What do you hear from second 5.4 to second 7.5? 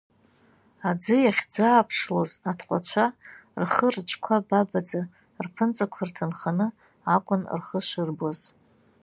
рԥынҵақәа рҭынханы акәын